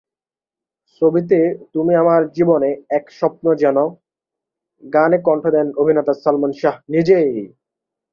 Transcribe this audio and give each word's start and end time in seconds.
ছবিতে 1.01 1.39
"তুমি 1.73 1.93
আমার 1.95 2.21
জীবনে 2.35 2.69
এক 2.97 3.05
স্বপ্ন 3.19 3.45
যেন" 3.55 3.77
গানে 4.83 5.17
কণ্ঠ 5.27 5.43
দেন 5.47 5.67
অভিনেতা 5.81 6.13
সালমান 6.23 6.51
শাহ 6.61 6.75
নিজেই। 6.93 7.29